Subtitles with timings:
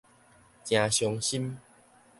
[0.65, 1.59] 誠傷心